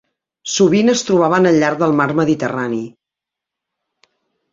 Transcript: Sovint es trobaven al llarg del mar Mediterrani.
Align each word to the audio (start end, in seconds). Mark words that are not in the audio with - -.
Sovint 0.51 0.87
es 0.93 1.03
trobaven 1.09 1.47
al 1.49 1.59
llarg 1.63 1.79
del 1.83 1.93
mar 1.99 2.07
Mediterrani. 2.21 2.81